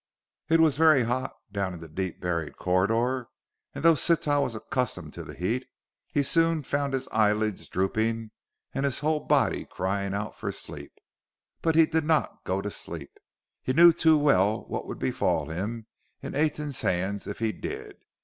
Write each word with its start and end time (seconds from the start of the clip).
It 0.49 0.59
was 0.59 0.77
very 0.79 1.03
hot, 1.03 1.31
down 1.51 1.75
in 1.75 1.79
the 1.79 1.87
deep 1.87 2.19
buried 2.19 2.57
corridor, 2.57 3.27
and 3.75 3.85
though 3.85 3.93
Sitah 3.93 4.41
was 4.41 4.55
accustomed 4.55 5.13
to 5.13 5.23
the 5.23 5.35
heat, 5.35 5.67
he 6.09 6.23
soon 6.23 6.63
found 6.63 6.93
his 6.93 7.07
eyelids 7.09 7.67
drooping 7.67 8.31
and 8.73 8.83
his 8.83 9.01
whole 9.01 9.19
body 9.19 9.63
crying 9.69 10.15
out 10.15 10.35
for 10.35 10.51
sleep. 10.51 10.93
But 11.61 11.75
he 11.75 11.85
did 11.85 12.03
not 12.03 12.43
go 12.45 12.63
to 12.63 12.71
sleep. 12.71 13.11
He 13.61 13.73
knew 13.73 13.93
too 13.93 14.17
well 14.17 14.65
what 14.65 14.87
would 14.87 14.97
befall 14.97 15.49
him 15.49 15.85
in 16.23 16.33
Aten's 16.33 16.81
hands 16.81 17.27
if 17.27 17.37
he 17.37 17.51
did. 17.51 17.97